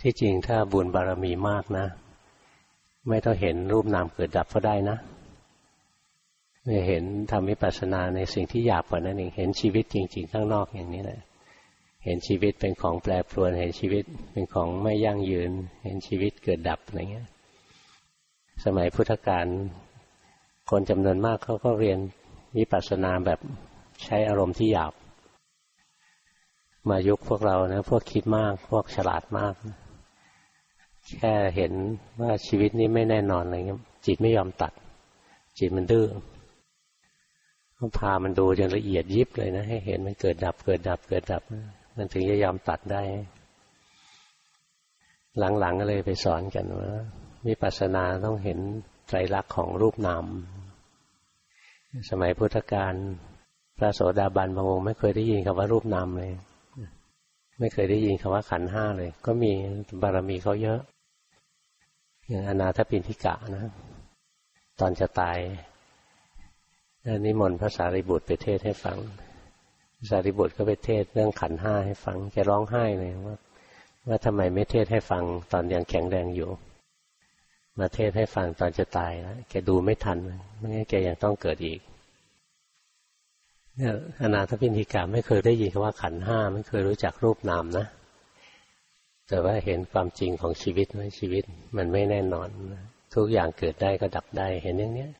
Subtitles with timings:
[0.00, 1.86] ที่จริงถ้าบุญบารมีมากนะ
[3.08, 4.96] ไม่ต้องเห็นรูปนามเกิดดับก็ได้นะ
[6.88, 11.20] เห็นทำวิปัสสนาในสิ่งที่หยาบกว่านั้นเองเห็นชีวิตจริง ๆ ข้างนอกอย่างนี้แหละ
[12.04, 15.50] เห็นชีวิตเป็นของแปรปรวน เห็นชีวิตเป็นของไม่ยั่งยืน
[15.82, 17.28] เห็นชีวิตเกิดดับอะไรเงี้ย
[18.64, 19.46] สมัยพุทธกาล
[20.70, 21.98] คนจำนวนมากเขาก็เรียน
[22.56, 23.40] วิปัสสนาแบบ
[24.04, 24.92] ใช้อารมณ์ที่หยาบ
[26.88, 29.54] มายุคพวกเรานะ พวกคิดมาก พวกฉลาดมาก
[31.08, 31.72] แค่เห็น
[32.20, 34.72] ว่าชีวิตนี้ไม่แน่นอนอะไรเงี้ยจิตไม่ยอมตัด
[35.58, 36.06] จิตมันดื้อ
[37.76, 41.42] ต้องพามันดูจนละเอียดยิบเลยนะให้เห็นมันเกิดดับ เกิดดับ เกิดดับ
[41.96, 43.02] มันถึงจะยอมตัดได้
[45.38, 46.90] หลังๆก็เลยไปสอนกันว่า
[47.46, 48.58] วิปัสสนาต้องเห็น
[49.08, 50.24] ไตรลักษณ์ของรูปนาม
[52.10, 52.94] สมัยพุทธกาล
[53.78, 56.32] พระโสดาบันบางองค์ไม่เคยได้ยินคำว่ารูปนามเลย
[57.60, 59.52] ไม่เคยได้ยินคำว่าขันห้าเลย ก็มี
[60.02, 60.80] บารมีเขาเยอะ
[62.28, 63.64] อย่างอนาถปินทิกะนะ
[64.80, 65.38] ตอนจะตาย
[67.24, 68.98] นิมนต์พระสารีบุตรไปเทศให้ฟัง
[70.10, 73.36] สารีบุตรก็ไปเทศเรื่องขันห้าให้ฟังแกร้องไห้เลยว่า
[74.08, 76.50] ว่าทำไมไม่เทศให้ฟังตอนยังแข็งแรงอยู่
[77.78, 80.18] มาเทศให้ฟังตอนจะตายแล้วแกดูไม่ทัน
[80.58, 81.80] ไม่งั้นแกยังต้องเกิดอีก
[83.76, 87.86] เนี่ยอนาถปินิกาไม่เคยได้ยินคำว่าขันห้าไม่เคยรู้จักรูปนามนะ
[89.28, 91.44] แต่ว่าเห็นความจริงของชีวิตว่าชีวิต
[91.76, 92.48] มันไม่แน่นอน
[93.14, 95.08] ทุกอย่างเกิดได้ก็ดับได้เห็นอย่างเนี้ย